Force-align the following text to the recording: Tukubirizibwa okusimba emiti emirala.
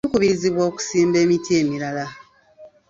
Tukubirizibwa 0.05 0.63
okusimba 0.69 1.17
emiti 1.23 1.51
emirala. 1.61 2.05